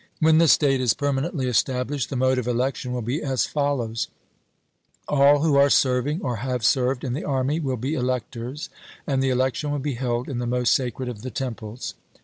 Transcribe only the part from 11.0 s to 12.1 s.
of the temples.